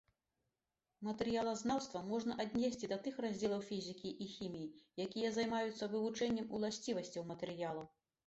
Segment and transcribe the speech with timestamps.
[1.07, 4.73] Матэрыялазнаўства можна аднесці да тых раздзелах фізікі і хіміі,
[5.07, 7.87] якія займаюцца вывучэннем уласцівасцяў матэрыялаў.